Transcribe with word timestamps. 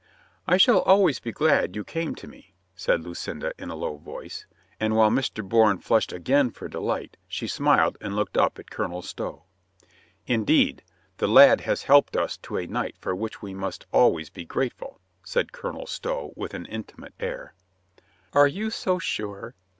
"I 0.47 0.57
shall 0.57 0.79
always 0.79 1.19
be 1.19 1.31
glad 1.31 1.75
you 1.75 1.83
came 1.83 2.15
to 2.15 2.27
me," 2.27 2.55
said 2.73 3.01
Lucinda 3.03 3.53
in 3.59 3.69
a 3.69 3.75
low 3.75 3.97
voice, 3.97 4.47
and 4.79 4.95
while 4.95 5.11
Mr. 5.11 5.47
Bourne 5.47 5.77
flushed 5.77 6.11
again 6.11 6.49
for 6.49 6.67
delight 6.67 7.17
she 7.27 7.45
smiled 7.45 7.99
and 8.01 8.15
looked 8.15 8.35
up 8.35 8.57
at 8.57 8.71
Colonel 8.71 9.03
Stow. 9.03 9.43
"Indeed, 10.25 10.81
the 11.17 11.27
lad 11.27 11.61
has 11.61 11.83
helped 11.83 12.17
us 12.17 12.37
to 12.37 12.57
a 12.57 12.65
night 12.65 12.95
for 12.99 13.13
which 13.13 13.43
we 13.43 13.53
must 13.53 13.85
always 13.91 14.31
be 14.31 14.43
grateful," 14.43 14.99
said 15.23 15.51
Colonel 15.53 15.85
Stow 15.85 16.33
with 16.35 16.55
an 16.55 16.65
intimate 16.65 17.13
air. 17.19 17.53
"Are 18.33 18.47
you 18.47 18.71
so 18.71 18.97
sure?" 18.97 19.53